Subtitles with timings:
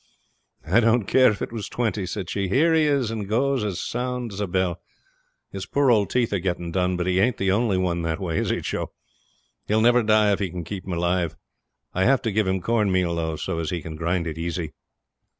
[0.65, 2.47] 'I didn't care if it was twenty,' said she.
[2.47, 4.81] 'Here he is, and goes as sound as a bell.
[5.51, 8.39] His poor old teeth are getting done, but he ain't the only one that way,
[8.39, 8.89] is he, Joe?
[9.67, 11.35] He'll never die if I can keep him alive.
[11.93, 14.71] I have to give him corn meal, though, so as he can grind it easy.'